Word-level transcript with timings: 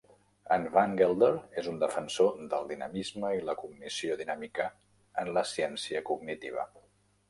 En 0.53 0.63
Van 0.77 0.95
Gelder 1.01 1.29
és 1.63 1.69
un 1.73 1.77
defensor 1.83 2.33
del 2.55 2.67
dinamisme 2.73 3.33
i 3.37 3.47
la 3.51 3.57
cognició 3.63 4.21
dinàmica 4.25 4.69
en 5.25 5.35
la 5.39 5.49
ciència 5.55 6.07
cognitiva. 6.13 6.73